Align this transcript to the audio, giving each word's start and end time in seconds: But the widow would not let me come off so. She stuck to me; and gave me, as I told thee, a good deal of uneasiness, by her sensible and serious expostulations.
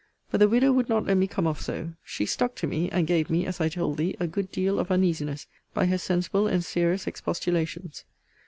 But 0.31 0.39
the 0.39 0.49
widow 0.49 0.71
would 0.71 0.89
not 0.89 1.05
let 1.05 1.17
me 1.17 1.27
come 1.27 1.45
off 1.45 1.61
so. 1.61 1.93
She 2.03 2.25
stuck 2.25 2.55
to 2.55 2.65
me; 2.65 2.89
and 2.89 3.05
gave 3.05 3.29
me, 3.29 3.45
as 3.45 3.61
I 3.61 3.69
told 3.69 3.97
thee, 3.97 4.17
a 4.19 4.25
good 4.25 4.51
deal 4.51 4.79
of 4.79 4.89
uneasiness, 4.89 5.45
by 5.75 5.85
her 5.85 5.99
sensible 5.99 6.47
and 6.47 6.65
serious 6.65 7.05
expostulations. 7.05 8.03